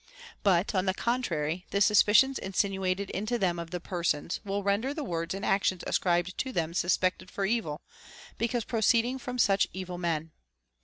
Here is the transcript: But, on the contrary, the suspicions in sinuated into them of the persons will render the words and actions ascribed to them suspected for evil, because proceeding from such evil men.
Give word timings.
But, 0.41 0.73
on 0.73 0.87
the 0.87 0.95
contrary, 0.95 1.67
the 1.69 1.79
suspicions 1.79 2.39
in 2.39 2.53
sinuated 2.55 3.11
into 3.11 3.37
them 3.37 3.59
of 3.59 3.69
the 3.69 3.79
persons 3.79 4.39
will 4.43 4.63
render 4.63 4.95
the 4.95 5.03
words 5.03 5.35
and 5.35 5.45
actions 5.45 5.83
ascribed 5.85 6.39
to 6.39 6.51
them 6.51 6.73
suspected 6.73 7.29
for 7.29 7.45
evil, 7.45 7.83
because 8.39 8.63
proceeding 8.63 9.19
from 9.19 9.37
such 9.37 9.67
evil 9.73 9.99
men. 9.99 10.31